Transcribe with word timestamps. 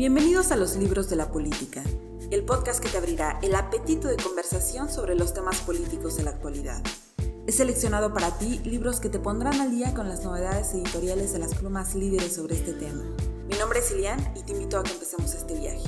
Bienvenidos 0.00 0.50
a 0.50 0.56
los 0.56 0.76
libros 0.76 1.10
de 1.10 1.16
la 1.16 1.30
política, 1.30 1.84
el 2.30 2.42
podcast 2.42 2.82
que 2.82 2.88
te 2.88 2.96
abrirá 2.96 3.38
el 3.42 3.54
apetito 3.54 4.08
de 4.08 4.16
conversación 4.16 4.88
sobre 4.88 5.14
los 5.14 5.34
temas 5.34 5.60
políticos 5.60 6.16
de 6.16 6.22
la 6.22 6.30
actualidad. 6.30 6.82
He 7.46 7.52
seleccionado 7.52 8.14
para 8.14 8.38
ti 8.38 8.60
libros 8.64 8.98
que 8.98 9.10
te 9.10 9.18
pondrán 9.18 9.60
al 9.60 9.70
día 9.70 9.92
con 9.92 10.08
las 10.08 10.24
novedades 10.24 10.72
editoriales 10.72 11.34
de 11.34 11.40
las 11.40 11.54
plumas 11.54 11.94
líderes 11.94 12.34
sobre 12.34 12.54
este 12.54 12.72
tema. 12.72 13.04
Mi 13.46 13.58
nombre 13.58 13.80
es 13.80 13.90
Ilian 13.90 14.18
y 14.34 14.42
te 14.42 14.52
invito 14.52 14.78
a 14.78 14.84
que 14.84 14.92
empecemos 14.92 15.34
este 15.34 15.52
viaje. 15.52 15.84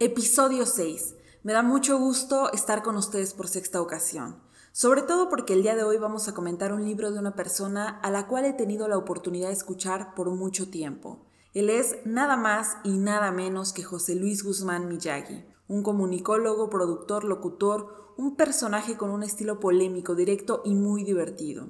Episodio 0.00 0.66
6. 0.66 1.14
Me 1.44 1.52
da 1.52 1.62
mucho 1.62 2.00
gusto 2.00 2.52
estar 2.52 2.82
con 2.82 2.96
ustedes 2.96 3.32
por 3.32 3.46
sexta 3.46 3.80
ocasión 3.80 4.42
sobre 4.76 5.02
todo 5.02 5.28
porque 5.28 5.52
el 5.52 5.62
día 5.62 5.76
de 5.76 5.84
hoy 5.84 5.98
vamos 5.98 6.26
a 6.26 6.34
comentar 6.34 6.72
un 6.72 6.84
libro 6.84 7.12
de 7.12 7.20
una 7.20 7.36
persona 7.36 8.00
a 8.02 8.10
la 8.10 8.26
cual 8.26 8.44
he 8.44 8.52
tenido 8.52 8.88
la 8.88 8.98
oportunidad 8.98 9.46
de 9.46 9.54
escuchar 9.54 10.16
por 10.16 10.28
mucho 10.30 10.68
tiempo. 10.68 11.24
Él 11.52 11.70
es 11.70 11.98
nada 12.04 12.36
más 12.36 12.78
y 12.82 12.98
nada 12.98 13.30
menos 13.30 13.72
que 13.72 13.84
José 13.84 14.16
Luis 14.16 14.42
Guzmán 14.42 14.88
Miyagi, 14.88 15.44
un 15.68 15.84
comunicólogo, 15.84 16.70
productor, 16.70 17.22
locutor, 17.22 18.14
un 18.16 18.34
personaje 18.34 18.96
con 18.96 19.10
un 19.10 19.22
estilo 19.22 19.60
polémico, 19.60 20.16
directo 20.16 20.60
y 20.64 20.74
muy 20.74 21.04
divertido. 21.04 21.68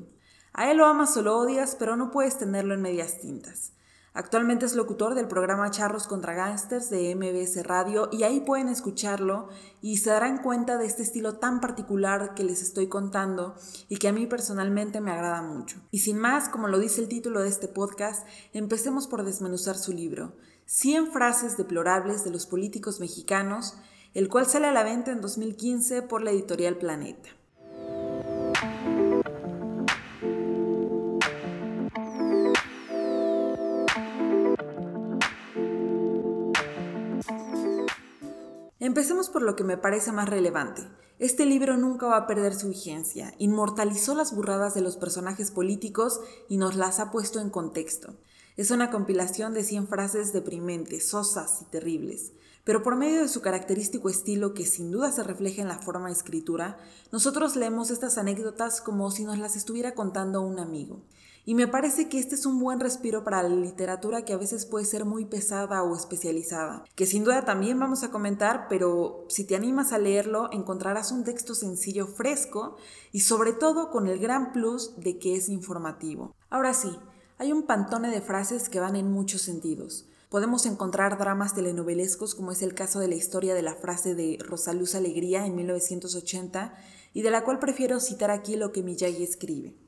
A 0.55 0.71
él 0.71 0.79
lo 0.79 0.87
amas 0.87 1.15
o 1.19 1.23
lo 1.23 1.37
odias, 1.37 1.77
pero 1.79 1.97
no 1.97 2.11
puedes 2.11 2.39
tenerlo 2.39 2.73
en 2.73 2.81
medias 2.81 3.21
tintas. 3.21 3.74
Actualmente 4.17 4.65
es 4.65 4.77
locutor 4.77 5.17
del 5.17 5.27
programa 5.27 5.73
Charros 5.73 6.07
contra 6.07 6.35
Gangsters 6.35 6.89
de 6.89 7.17
MBS 7.17 7.67
Radio 7.67 8.09
y 8.13 8.23
ahí 8.23 8.39
pueden 8.39 8.69
escucharlo 8.69 9.49
y 9.83 9.97
se 9.97 10.11
darán 10.11 10.39
cuenta 10.39 10.79
de 10.79 10.87
este 10.87 11.03
estilo 11.03 11.39
tan 11.39 11.61
particular 11.61 12.35
que 12.35 12.45
les 12.45 12.63
estoy 12.63 12.87
contando 12.87 13.57
y 13.89 13.97
que 13.97 14.07
a 14.07 14.13
mí 14.13 14.27
personalmente 14.27 15.01
me 15.01 15.11
agrada 15.11 15.43
mucho. 15.43 15.81
Y 15.91 15.99
sin 15.99 16.19
más, 16.19 16.49
como 16.49 16.69
lo 16.69 16.79
dice 16.79 17.01
el 17.01 17.09
título 17.09 17.41
de 17.41 17.49
este 17.49 17.67
podcast, 17.67 18.25
empecemos 18.53 19.09
por 19.09 19.25
desmenuzar 19.25 19.77
su 19.77 19.91
libro, 19.91 20.37
100 20.67 21.11
frases 21.11 21.57
deplorables 21.57 22.23
de 22.23 22.31
los 22.31 22.47
políticos 22.47 23.01
mexicanos, 23.01 23.75
el 24.15 24.29
cual 24.29 24.47
sale 24.47 24.69
a 24.69 24.73
la 24.73 24.85
venta 24.85 25.11
en 25.11 25.21
2015 25.21 26.03
por 26.03 26.23
la 26.23 26.31
editorial 26.31 26.77
Planeta. 26.77 27.31
Empecemos 38.85 39.31
por 39.31 39.41
lo 39.41 39.57
que 39.57 39.65
me 39.65 39.79
parece 39.79 40.13
más 40.13 40.29
relevante. 40.29 40.87
Este 41.19 41.47
libro 41.47 41.79
nunca 41.79 42.07
va 42.07 42.19
a 42.19 42.27
perder 42.27 42.55
su 42.55 42.69
vigencia. 42.69 43.33
Inmortalizó 43.39 44.15
las 44.15 44.35
burradas 44.35 44.75
de 44.75 44.83
los 44.83 44.99
personajes 44.99 45.51
políticos 45.51 46.21
y 46.51 46.59
nos 46.59 46.77
las 46.77 47.01
ha 47.01 47.11
puesto 47.11 47.41
en 47.41 47.49
contexto. 47.49 48.13
Es 48.59 48.71
una 48.71 48.91
compilación 48.91 49.55
de 49.55 49.65
100 49.65 49.89
frases 49.89 50.35
deprimentes, 50.35 51.09
sosas 51.09 51.63
y 51.63 51.65
terribles. 51.65 52.33
Pero 52.63 52.83
por 52.83 52.97
medio 52.97 53.23
de 53.23 53.29
su 53.29 53.41
característico 53.41 54.11
estilo 54.11 54.53
que 54.53 54.67
sin 54.67 54.91
duda 54.91 55.11
se 55.13 55.23
refleja 55.23 55.63
en 55.63 55.69
la 55.69 55.81
forma 55.81 56.09
de 56.09 56.13
escritura, 56.13 56.77
nosotros 57.11 57.57
leemos 57.57 57.91
estas 57.91 58.19
anécdotas 58.19 58.83
como 58.83 59.11
si 59.11 59.25
nos 59.25 59.39
las 59.39 59.57
estuviera 59.57 59.95
contando 59.95 60.43
un 60.43 60.59
amigo. 60.59 61.01
Y 61.47 61.55
me 61.55 61.69
parece 61.69 62.09
que 62.09 62.19
este 62.19 62.37
es 62.37 62.47
un 62.47 62.59
buen 62.59 62.81
respiro 62.81 63.23
para 63.23 63.43
la 63.43 63.55
literatura 63.55 64.25
que 64.25 64.33
a 64.33 64.39
veces 64.39 64.65
puede 64.65 64.87
ser 64.87 65.05
muy 65.05 65.27
pesada 65.27 65.83
o 65.83 65.95
especializada, 65.95 66.85
que 66.95 67.05
sin 67.05 67.23
duda 67.23 67.45
también 67.45 67.79
vamos 67.79 68.03
a 68.03 68.11
comentar, 68.11 68.67
pero 68.71 69.27
si 69.29 69.45
te 69.45 69.55
animas 69.55 69.93
a 69.93 69.99
leerlo 69.99 70.49
encontrarás 70.53 71.13
un 71.13 71.23
texto 71.23 71.55
sencillo, 71.55 72.07
fresco 72.07 72.77
y 73.13 73.21
sobre 73.21 73.53
todo 73.53 73.91
con 73.91 74.07
el 74.09 74.19
gran 74.19 74.53
plus 74.53 74.99
de 74.99 75.19
que 75.19 75.37
es 75.37 75.51
informativo. 75.51 76.35
Ahora 76.49 76.73
sí, 76.73 76.97
hay 77.37 77.53
un 77.53 77.65
pantone 77.65 78.09
de 78.09 78.23
frases 78.23 78.71
que 78.71 78.81
van 78.81 78.97
en 78.97 79.13
muchos 79.13 79.43
sentidos. 79.43 80.09
Podemos 80.31 80.65
encontrar 80.65 81.19
dramas 81.19 81.55
telenovelescos 81.55 82.35
como 82.35 82.53
es 82.53 82.63
el 82.63 82.75
caso 82.75 83.01
de 83.01 83.09
la 83.09 83.17
historia 83.17 83.55
de 83.55 83.63
la 83.63 83.75
frase 83.75 84.15
de 84.15 84.39
Rosaluz 84.41 84.95
Alegría 84.95 85.45
en 85.45 85.57
1980 85.57 86.75
y 87.13 87.21
de 87.21 87.31
la 87.31 87.45
cual 87.45 87.59
prefiero 87.59 88.01
citar 88.01 88.31
aquí 88.31 88.57
lo 88.57 88.73
que 88.73 88.83
Miyagi 88.83 89.23
escribe. 89.23 89.84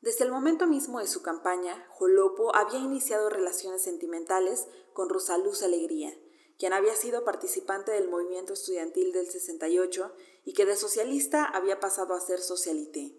Desde 0.00 0.24
el 0.24 0.30
momento 0.30 0.66
mismo 0.66 1.00
de 1.00 1.08
su 1.08 1.22
campaña, 1.22 1.86
Jolopo 1.90 2.54
había 2.54 2.78
iniciado 2.78 3.28
relaciones 3.28 3.82
sentimentales 3.82 4.68
con 4.92 5.08
Rosaluz 5.08 5.62
Alegría, 5.62 6.16
quien 6.56 6.72
había 6.72 6.94
sido 6.94 7.24
participante 7.24 7.90
del 7.90 8.08
movimiento 8.08 8.52
estudiantil 8.52 9.12
del 9.12 9.26
68 9.26 10.14
y 10.44 10.52
que 10.52 10.66
de 10.66 10.76
socialista 10.76 11.44
había 11.44 11.80
pasado 11.80 12.14
a 12.14 12.20
ser 12.20 12.40
socialité. 12.40 13.16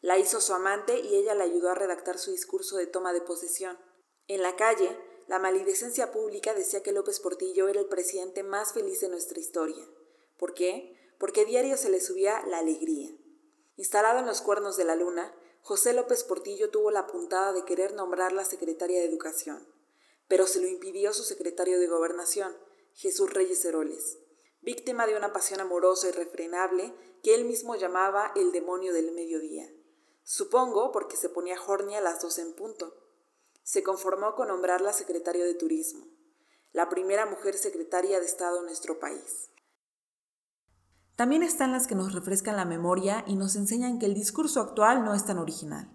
La 0.00 0.18
hizo 0.18 0.40
su 0.40 0.52
amante 0.52 1.00
y 1.00 1.16
ella 1.16 1.34
le 1.34 1.44
ayudó 1.44 1.70
a 1.70 1.74
redactar 1.74 2.18
su 2.18 2.30
discurso 2.30 2.76
de 2.76 2.86
toma 2.86 3.12
de 3.12 3.22
posesión. 3.22 3.78
En 4.26 4.42
la 4.42 4.54
calle, 4.54 4.96
la 5.26 5.38
malidescencia 5.38 6.12
pública 6.12 6.54
decía 6.54 6.82
que 6.82 6.92
López 6.92 7.20
Portillo 7.20 7.68
era 7.68 7.80
el 7.80 7.88
presidente 7.88 8.42
más 8.42 8.74
feliz 8.74 9.00
de 9.00 9.08
nuestra 9.08 9.40
historia. 9.40 9.84
¿Por 10.38 10.54
qué? 10.54 10.94
Porque 11.18 11.46
diario 11.46 11.76
se 11.76 11.90
le 11.90 12.00
subía 12.00 12.42
la 12.46 12.58
alegría. 12.58 13.10
Instalado 13.76 14.20
en 14.20 14.26
los 14.26 14.40
cuernos 14.40 14.76
de 14.76 14.84
la 14.84 14.94
luna, 14.94 15.34
José 15.62 15.92
López 15.92 16.24
Portillo 16.24 16.70
tuvo 16.70 16.90
la 16.90 17.06
puntada 17.06 17.52
de 17.52 17.64
querer 17.64 17.94
nombrarla 17.94 18.44
secretaria 18.44 19.00
de 19.00 19.06
Educación, 19.06 19.66
pero 20.26 20.46
se 20.46 20.60
lo 20.60 20.66
impidió 20.66 21.12
su 21.12 21.24
secretario 21.24 21.78
de 21.78 21.86
Gobernación, 21.86 22.56
Jesús 22.94 23.32
Reyes 23.32 23.64
Heroles, 23.64 24.18
víctima 24.60 25.06
de 25.06 25.16
una 25.16 25.32
pasión 25.32 25.60
amorosa 25.60 26.08
irrefrenable 26.08 26.94
que 27.22 27.34
él 27.34 27.44
mismo 27.44 27.76
llamaba 27.76 28.32
el 28.36 28.52
demonio 28.52 28.92
del 28.92 29.12
mediodía. 29.12 29.70
Supongo 30.22 30.92
porque 30.92 31.16
se 31.16 31.28
ponía 31.28 31.56
jornia 31.56 31.98
a 31.98 32.02
las 32.02 32.20
dos 32.20 32.38
en 32.38 32.52
punto. 32.52 32.94
Se 33.62 33.82
conformó 33.82 34.34
con 34.34 34.48
nombrarla 34.48 34.92
secretario 34.92 35.44
de 35.44 35.54
Turismo, 35.54 36.06
la 36.72 36.88
primera 36.88 37.26
mujer 37.26 37.56
secretaria 37.56 38.20
de 38.20 38.26
Estado 38.26 38.58
en 38.58 38.66
nuestro 38.66 38.98
país. 38.98 39.50
También 41.18 41.42
están 41.42 41.72
las 41.72 41.88
que 41.88 41.96
nos 41.96 42.12
refrescan 42.12 42.54
la 42.54 42.64
memoria 42.64 43.24
y 43.26 43.34
nos 43.34 43.56
enseñan 43.56 43.98
que 43.98 44.06
el 44.06 44.14
discurso 44.14 44.60
actual 44.60 45.04
no 45.04 45.14
es 45.14 45.24
tan 45.24 45.38
original. 45.38 45.90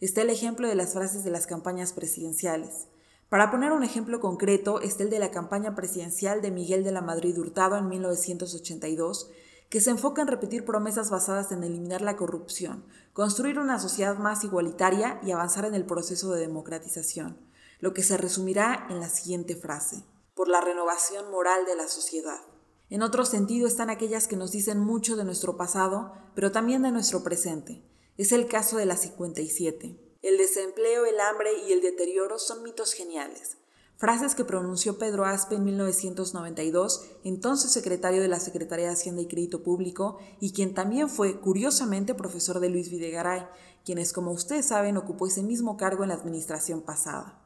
Está 0.00 0.22
el 0.22 0.30
ejemplo 0.30 0.66
de 0.66 0.74
las 0.74 0.94
frases 0.94 1.22
de 1.22 1.30
las 1.30 1.46
campañas 1.46 1.92
presidenciales. 1.92 2.88
Para 3.28 3.52
poner 3.52 3.70
un 3.70 3.84
ejemplo 3.84 4.18
concreto, 4.18 4.80
está 4.80 5.04
el 5.04 5.10
de 5.10 5.20
la 5.20 5.30
campaña 5.30 5.76
presidencial 5.76 6.42
de 6.42 6.50
Miguel 6.50 6.82
de 6.82 6.90
la 6.90 7.02
Madrid 7.02 7.38
Hurtado 7.38 7.76
en 7.76 7.88
1982, 7.88 9.30
que 9.70 9.80
se 9.80 9.90
enfoca 9.90 10.22
en 10.22 10.26
repetir 10.26 10.64
promesas 10.64 11.08
basadas 11.08 11.52
en 11.52 11.62
eliminar 11.62 12.00
la 12.00 12.16
corrupción, 12.16 12.84
construir 13.12 13.60
una 13.60 13.78
sociedad 13.78 14.18
más 14.18 14.42
igualitaria 14.42 15.20
y 15.22 15.30
avanzar 15.30 15.66
en 15.66 15.76
el 15.76 15.86
proceso 15.86 16.32
de 16.32 16.40
democratización, 16.40 17.38
lo 17.78 17.94
que 17.94 18.02
se 18.02 18.16
resumirá 18.16 18.88
en 18.90 18.98
la 18.98 19.08
siguiente 19.08 19.54
frase, 19.54 20.02
por 20.34 20.48
la 20.48 20.60
renovación 20.60 21.30
moral 21.30 21.64
de 21.64 21.76
la 21.76 21.86
sociedad. 21.86 22.40
En 22.90 23.02
otro 23.02 23.24
sentido 23.24 23.66
están 23.66 23.90
aquellas 23.90 24.28
que 24.28 24.36
nos 24.36 24.52
dicen 24.52 24.78
mucho 24.78 25.16
de 25.16 25.24
nuestro 25.24 25.56
pasado, 25.56 26.12
pero 26.34 26.52
también 26.52 26.82
de 26.82 26.92
nuestro 26.92 27.22
presente. 27.22 27.82
Es 28.16 28.32
el 28.32 28.46
caso 28.46 28.76
de 28.76 28.86
la 28.86 28.96
57. 28.96 29.98
El 30.22 30.38
desempleo, 30.38 31.04
el 31.04 31.18
hambre 31.20 31.50
y 31.68 31.72
el 31.72 31.80
deterioro 31.80 32.38
son 32.38 32.62
mitos 32.62 32.92
geniales. 32.92 33.58
Frases 33.96 34.34
que 34.34 34.44
pronunció 34.44 34.98
Pedro 34.98 35.24
Aspe 35.24 35.54
en 35.54 35.64
1992, 35.64 37.06
entonces 37.24 37.72
secretario 37.72 38.20
de 38.20 38.28
la 38.28 38.40
Secretaría 38.40 38.86
de 38.86 38.92
Hacienda 38.92 39.22
y 39.22 39.28
Crédito 39.28 39.62
Público, 39.62 40.18
y 40.40 40.52
quien 40.52 40.74
también 40.74 41.08
fue, 41.08 41.40
curiosamente, 41.40 42.14
profesor 42.14 42.60
de 42.60 42.68
Luis 42.68 42.90
Videgaray, 42.90 43.46
quienes, 43.84 44.12
como 44.12 44.32
ustedes 44.32 44.66
saben, 44.66 44.96
ocupó 44.96 45.26
ese 45.26 45.42
mismo 45.42 45.76
cargo 45.76 46.02
en 46.02 46.08
la 46.08 46.16
administración 46.16 46.82
pasada. 46.82 47.43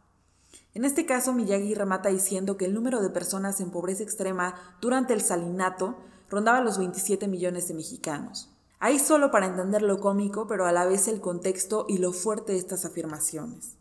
En 0.79 0.85
este 0.85 1.07
caso, 1.07 1.33
Miyagi 1.33 1.75
remata 1.75 2.09
diciendo 2.09 2.57
que 2.57 2.65
el 2.65 2.73
número 2.73 3.03
de 3.03 3.11
personas 3.11 3.61
en 3.61 3.73
pobreza 3.73 4.05
extrema 4.05 4.79
durante 4.81 5.13
el 5.13 5.23
salinato 5.23 5.97
rondaba 6.31 6.61
los 6.61 6.79
27 6.79 7.27
millones 7.27 7.67
de 7.67 7.75
mexicanos. 7.75 8.55
Ahí 8.79 9.01
solo 9.01 9.33
para 9.33 9.47
entender 9.47 9.83
lo 9.83 9.99
cómico, 9.99 10.47
pero 10.47 10.67
a 10.67 10.73
la 10.73 10.87
vez 10.87 11.09
el 11.09 11.21
contexto 11.21 11.85
y 11.89 11.99
lo 11.99 12.13
fuerte 12.13 12.53
de 12.53 12.59
estas 12.59 12.85
afirmaciones. 12.85 13.77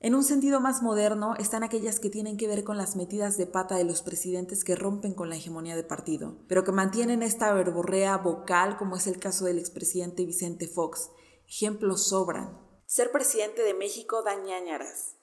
En 0.00 0.14
un 0.14 0.22
sentido 0.22 0.60
más 0.60 0.82
moderno 0.82 1.34
están 1.38 1.62
aquellas 1.62 1.98
que 1.98 2.10
tienen 2.10 2.36
que 2.36 2.46
ver 2.46 2.62
con 2.62 2.76
las 2.76 2.94
metidas 2.94 3.38
de 3.38 3.46
pata 3.46 3.76
de 3.76 3.84
los 3.84 4.02
presidentes 4.02 4.64
que 4.64 4.76
rompen 4.76 5.14
con 5.14 5.30
la 5.30 5.36
hegemonía 5.36 5.76
de 5.76 5.82
partido, 5.82 6.36
pero 6.46 6.62
que 6.62 6.72
mantienen 6.72 7.22
esta 7.22 7.54
verborrea 7.54 8.18
vocal 8.18 8.76
como 8.76 8.96
es 8.96 9.06
el 9.06 9.18
caso 9.18 9.46
del 9.46 9.58
expresidente 9.58 10.26
Vicente 10.26 10.68
Fox. 10.68 11.08
Ejemplos 11.48 12.06
sobran. 12.06 12.60
Ser 12.84 13.12
presidente 13.12 13.62
de 13.62 13.72
México 13.72 14.22
da 14.22 14.34
ñañaras. 14.34 15.17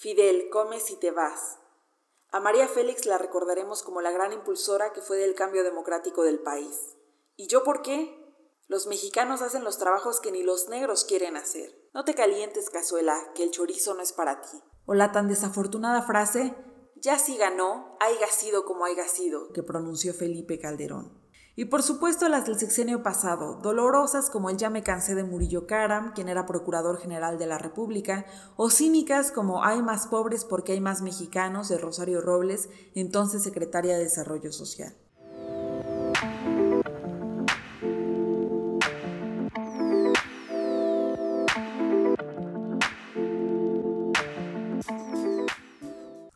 Fidel, 0.00 0.48
comes 0.48 0.92
y 0.92 0.96
te 0.96 1.10
vas. 1.10 1.58
A 2.30 2.38
María 2.38 2.68
Félix 2.68 3.04
la 3.04 3.18
recordaremos 3.18 3.82
como 3.82 4.00
la 4.00 4.12
gran 4.12 4.32
impulsora 4.32 4.92
que 4.92 5.00
fue 5.02 5.16
del 5.16 5.34
cambio 5.34 5.64
democrático 5.64 6.22
del 6.22 6.38
país. 6.38 6.94
¿Y 7.34 7.48
yo 7.48 7.64
por 7.64 7.82
qué? 7.82 8.16
Los 8.68 8.86
mexicanos 8.86 9.42
hacen 9.42 9.64
los 9.64 9.76
trabajos 9.76 10.20
que 10.20 10.30
ni 10.30 10.44
los 10.44 10.68
negros 10.68 11.02
quieren 11.04 11.36
hacer. 11.36 11.74
No 11.94 12.04
te 12.04 12.14
calientes, 12.14 12.70
cazuela, 12.70 13.32
que 13.34 13.42
el 13.42 13.50
chorizo 13.50 13.94
no 13.94 14.02
es 14.02 14.12
para 14.12 14.40
ti. 14.40 14.62
O 14.86 14.94
la 14.94 15.10
tan 15.10 15.26
desafortunada 15.26 16.02
frase, 16.02 16.54
ya 16.94 17.18
si 17.18 17.36
ganó, 17.36 17.96
haya 17.98 18.28
sido 18.28 18.64
como 18.64 18.84
haya 18.84 19.08
sido, 19.08 19.52
que 19.52 19.64
pronunció 19.64 20.14
Felipe 20.14 20.60
Calderón. 20.60 21.27
Y 21.58 21.64
por 21.64 21.82
supuesto 21.82 22.28
las 22.28 22.46
del 22.46 22.56
sexenio 22.56 23.02
pasado, 23.02 23.58
dolorosas 23.60 24.30
como 24.30 24.48
el 24.48 24.58
ya 24.58 24.70
me 24.70 24.84
cansé 24.84 25.16
de 25.16 25.24
Murillo 25.24 25.66
Karam, 25.66 26.12
quien 26.14 26.28
era 26.28 26.46
Procurador 26.46 27.00
General 27.00 27.36
de 27.36 27.48
la 27.48 27.58
República, 27.58 28.26
o 28.54 28.70
cínicas 28.70 29.32
como 29.32 29.64
Hay 29.64 29.82
más 29.82 30.06
pobres 30.06 30.44
porque 30.44 30.70
hay 30.70 30.80
más 30.80 31.02
mexicanos 31.02 31.68
de 31.68 31.78
Rosario 31.78 32.20
Robles, 32.20 32.68
entonces 32.94 33.42
Secretaria 33.42 33.96
de 33.96 34.04
Desarrollo 34.04 34.52
Social. 34.52 34.94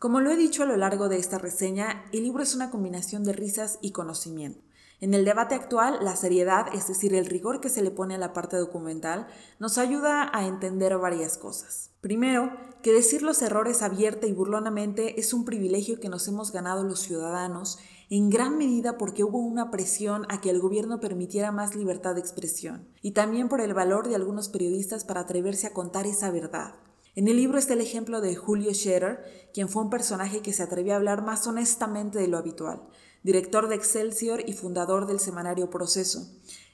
Como 0.00 0.18
lo 0.18 0.32
he 0.32 0.36
dicho 0.36 0.64
a 0.64 0.66
lo 0.66 0.76
largo 0.76 1.08
de 1.08 1.18
esta 1.18 1.38
reseña, 1.38 2.06
el 2.12 2.24
libro 2.24 2.42
es 2.42 2.56
una 2.56 2.72
combinación 2.72 3.22
de 3.22 3.34
risas 3.34 3.78
y 3.82 3.92
conocimiento. 3.92 4.71
En 5.02 5.14
el 5.14 5.24
debate 5.24 5.56
actual, 5.56 5.98
la 6.00 6.14
seriedad, 6.14 6.72
es 6.72 6.86
decir, 6.86 7.12
el 7.12 7.26
rigor 7.26 7.60
que 7.60 7.68
se 7.68 7.82
le 7.82 7.90
pone 7.90 8.14
a 8.14 8.18
la 8.18 8.32
parte 8.32 8.56
documental, 8.56 9.26
nos 9.58 9.76
ayuda 9.76 10.30
a 10.32 10.46
entender 10.46 10.96
varias 10.96 11.36
cosas. 11.36 11.90
Primero, 12.00 12.52
que 12.84 12.92
decir 12.92 13.22
los 13.22 13.42
errores 13.42 13.82
abierta 13.82 14.28
y 14.28 14.32
burlonamente 14.32 15.18
es 15.18 15.34
un 15.34 15.44
privilegio 15.44 15.98
que 15.98 16.08
nos 16.08 16.28
hemos 16.28 16.52
ganado 16.52 16.84
los 16.84 17.00
ciudadanos, 17.00 17.80
en 18.10 18.30
gran 18.30 18.56
medida 18.56 18.96
porque 18.96 19.24
hubo 19.24 19.38
una 19.38 19.72
presión 19.72 20.24
a 20.28 20.40
que 20.40 20.50
el 20.50 20.60
gobierno 20.60 21.00
permitiera 21.00 21.50
más 21.50 21.74
libertad 21.74 22.14
de 22.14 22.20
expresión, 22.20 22.86
y 23.02 23.10
también 23.10 23.48
por 23.48 23.60
el 23.60 23.74
valor 23.74 24.06
de 24.06 24.14
algunos 24.14 24.48
periodistas 24.50 25.02
para 25.02 25.22
atreverse 25.22 25.66
a 25.66 25.72
contar 25.72 26.06
esa 26.06 26.30
verdad. 26.30 26.76
En 27.16 27.26
el 27.26 27.38
libro 27.38 27.58
está 27.58 27.72
el 27.72 27.80
ejemplo 27.80 28.20
de 28.20 28.36
Julio 28.36 28.72
Scherer, 28.72 29.50
quien 29.52 29.68
fue 29.68 29.82
un 29.82 29.90
personaje 29.90 30.42
que 30.42 30.52
se 30.52 30.62
atrevió 30.62 30.92
a 30.92 30.96
hablar 30.96 31.22
más 31.22 31.44
honestamente 31.48 32.20
de 32.20 32.28
lo 32.28 32.38
habitual, 32.38 32.84
director 33.22 33.68
de 33.68 33.76
Excelsior 33.76 34.42
y 34.46 34.52
fundador 34.52 35.06
del 35.06 35.20
semanario 35.20 35.70
Proceso. 35.70 36.28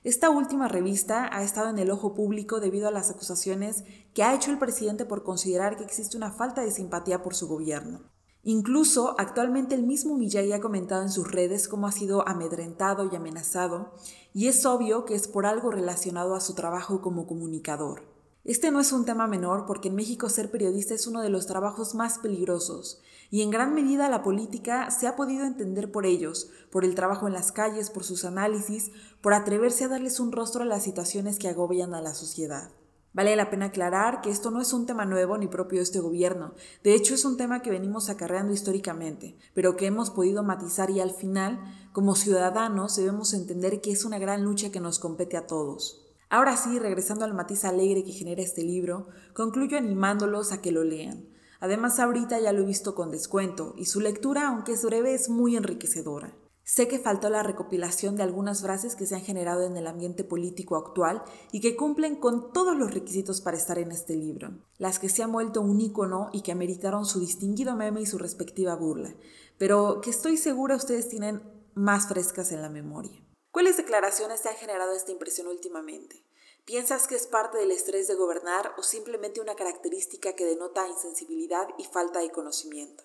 Esta 0.05 0.31
última 0.31 0.69
revista 0.69 1.29
ha 1.31 1.43
estado 1.43 1.69
en 1.69 1.79
el 1.79 1.91
ojo 1.91 2.15
público 2.15 2.61
debido 2.61 2.89
a 2.89 2.93
las 2.93 3.11
acusaciones 3.11 3.85
que 4.15 4.23
ha 4.23 4.35
hecho 4.35 4.51
el 4.51 4.59
presidente 4.59 5.05
por 5.05 5.25
considerar 5.25 5.77
que 5.77 5.85
existe 5.85 6.17
una 6.17 6.31
falta 6.31 6.63
de 6.63 6.71
simpatía 6.71 7.23
por 7.23 7.35
su 7.35 7.49
gobierno. 7.49 8.01
Incluso 8.45 9.17
actualmente 9.19 9.75
el 9.75 9.83
mismo 9.83 10.17
Millay 10.17 10.53
ha 10.53 10.61
comentado 10.61 11.03
en 11.03 11.11
sus 11.11 11.31
redes 11.31 11.69
cómo 11.69 11.87
ha 11.87 11.93
sido 11.93 12.27
amedrentado 12.27 13.09
y 13.13 13.17
amenazado, 13.17 13.93
y 14.33 14.47
es 14.47 14.65
obvio 14.65 15.05
que 15.05 15.15
es 15.15 15.29
por 15.29 15.45
algo 15.45 15.71
relacionado 15.71 16.35
a 16.35 16.41
su 16.41 16.55
trabajo 16.55 17.03
como 17.03 17.27
comunicador. 17.27 18.18
Este 18.49 18.71
no 18.71 18.81
es 18.81 18.93
un 18.93 19.05
tema 19.05 19.27
menor 19.27 19.67
porque 19.67 19.89
en 19.89 19.95
México 19.95 20.31
ser 20.31 20.51
periodista 20.51 20.95
es 20.95 21.07
uno 21.07 21.21
de 21.21 21.29
los 21.29 21.47
trabajos 21.47 21.95
más 21.95 22.19
peligrosos, 22.19 22.99
y 23.31 23.43
en 23.43 23.51
gran 23.51 23.75
medida 23.75 24.09
la 24.09 24.23
política 24.23 24.91
se 24.91 25.07
ha 25.07 25.17
podido 25.17 25.45
entender 25.45 25.93
por 25.93 26.07
ellos, 26.07 26.49
por 26.71 26.87
el 26.87 26.95
trabajo 26.95 27.27
en 27.27 27.35
las 27.35 27.53
calles, 27.53 27.91
por 27.91 28.05
sus 28.05 28.25
análisis, 28.25 28.91
por 29.21 29.35
atreverse 29.35 29.85
a 29.85 29.89
darles 29.89 30.19
un 30.19 30.33
rostro 30.33 30.63
a 30.63 30.65
las 30.65 30.83
situaciones 30.83 31.39
que 31.39 31.49
agobian 31.49 31.93
a 31.93 32.01
la 32.01 32.15
sociedad. 32.15 32.71
Vale 33.13 33.37
la 33.37 33.51
pena 33.51 33.67
aclarar 33.67 34.23
que 34.23 34.31
esto 34.31 34.51
no 34.51 34.63
es 34.63 34.73
un 34.73 34.87
tema 34.87 35.05
nuevo 35.05 35.37
ni 35.37 35.47
propio 35.47 35.81
de 35.81 35.83
este 35.83 36.01
gobierno, 36.01 36.55
de 36.83 36.95
hecho 36.95 37.15
es 37.15 37.27
un 37.27 37.37
tema 37.37 37.61
que 37.61 37.71
venimos 37.71 38.09
acarreando 38.09 38.55
históricamente, 38.55 39.37
pero 39.53 39.77
que 39.77 39.85
hemos 39.85 40.09
podido 40.09 40.43
matizar 40.43 40.89
y 40.89 41.01
al 41.01 41.11
final, 41.11 41.61
como 41.93 42.15
ciudadanos, 42.15 42.97
debemos 42.97 43.35
entender 43.35 43.83
que 43.83 43.93
es 43.93 44.07
una 44.07 44.19
gran 44.19 44.43
lucha 44.43 44.73
que 44.73 44.81
nos 44.81 44.99
compete 44.99 45.37
a 45.37 45.47
todos. 45.47 46.08
Ahora 46.31 46.57
sí, 46.57 46.79
regresando 46.79 47.25
al 47.25 47.35
matiz 47.35 47.65
alegre 47.65 48.05
que 48.05 48.13
genera 48.13 48.43
este 48.43 48.63
libro, 48.63 49.09
concluyo 49.35 49.79
animándolos 49.79 50.53
a 50.53 50.61
que 50.61 50.73
lo 50.73 50.85
lean. 50.85 51.27
Además, 51.61 51.99
ahorita 51.99 52.39
ya 52.39 52.53
lo 52.53 52.63
he 52.63 52.67
visto 52.67 52.95
con 52.95 53.11
descuento 53.11 53.75
y 53.77 53.87
su 53.87 54.01
lectura, 54.01 54.49
aunque 54.49 54.73
es 54.73 54.85
breve, 54.85 55.15
es 55.15 55.29
muy 55.29 55.57
enriquecedora. 55.57 56.37
Sé 56.63 56.87
que 56.87 56.99
faltó 56.99 57.31
la 57.31 57.43
recopilación 57.43 58.17
de 58.17 58.25
algunas 58.25 58.61
frases 58.61 58.95
que 58.95 59.07
se 59.07 59.15
han 59.15 59.23
generado 59.23 59.63
en 59.63 59.79
el 59.79 59.87
ambiente 59.87 60.23
político 60.23 60.77
actual 60.77 61.23
y 61.51 61.61
que 61.61 61.77
cumplen 61.77 62.17
con 62.17 62.53
todos 62.53 62.77
los 62.77 62.93
requisitos 62.93 63.41
para 63.41 63.57
estar 63.57 63.79
en 63.79 63.91
este 63.91 64.15
libro, 64.15 64.51
las 64.77 64.99
que 64.99 65.09
se 65.09 65.23
han 65.23 65.33
vuelto 65.33 65.63
un 65.63 65.81
ícono 65.81 66.29
y 66.31 66.43
que 66.43 66.53
ameritaron 66.53 67.07
su 67.07 67.21
distinguido 67.21 67.75
meme 67.75 68.03
y 68.03 68.07
su 68.07 68.19
respectiva 68.19 68.77
burla, 68.77 69.15
pero 69.57 70.03
que 70.03 70.11
estoy 70.11 70.37
segura 70.37 70.77
ustedes 70.77 71.09
tienen 71.09 71.43
más 71.73 72.07
frescas 72.07 72.53
en 72.53 72.61
la 72.61 72.69
memoria. 72.69 73.19
¿Cuáles 73.59 73.77
declaraciones 73.77 74.41
te 74.41 74.51
han 74.51 74.55
generado 74.55 74.93
esta 74.93 75.11
impresión 75.11 75.49
últimamente? 75.49 76.23
¿Piensas 76.65 77.09
que 77.09 77.17
es 77.17 77.27
parte 77.27 77.59
del 77.59 77.73
estrés 77.73 78.07
de 78.07 78.15
gobernar 78.15 78.73
o 78.79 78.85
simplemente 78.85 79.41
una 79.41 79.57
característica 79.57 80.35
que 80.35 80.45
denota 80.45 80.87
insensibilidad 80.87 81.67
y 81.77 81.83
falta 81.83 82.21
de 82.21 82.31
conocimiento? 82.31 83.03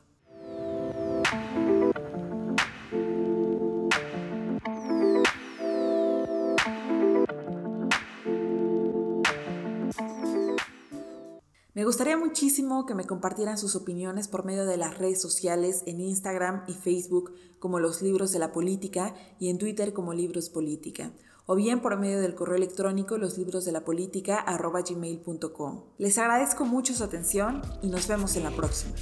Me 11.84 11.88
gustaría 11.88 12.16
muchísimo 12.16 12.86
que 12.86 12.96
me 12.96 13.04
compartieran 13.04 13.58
sus 13.58 13.76
opiniones 13.76 14.30
por 14.30 14.46
medio 14.46 14.66
de 14.66 14.78
las 14.78 14.98
redes 14.98 15.22
sociales 15.22 15.84
en 15.86 16.00
Instagram 16.00 16.64
y 16.66 16.76
Facebook 16.76 17.34
como 17.60 17.82
los 17.82 18.02
libros 18.02 18.32
de 18.32 18.40
la 18.40 18.54
política 18.54 19.14
y 19.38 19.50
en 19.50 19.58
Twitter 19.58 19.92
como 19.92 20.14
libros 20.14 20.50
política 20.50 21.12
o 21.46 21.56
bien 21.56 21.82
por 21.82 22.00
medio 22.00 22.22
del 22.22 22.36
correo 22.36 22.56
electrónico 22.56 23.18
los 23.18 23.38
libros 23.38 23.66
de 23.66 23.74
la 23.74 23.84
política. 23.84 24.46
Les 25.98 26.18
agradezco 26.18 26.64
mucho 26.64 26.94
su 26.94 27.04
atención 27.04 27.62
y 27.82 27.90
nos 27.90 28.08
vemos 28.08 28.38
en 28.38 28.44
la 28.44 28.52
próxima. 28.52 28.94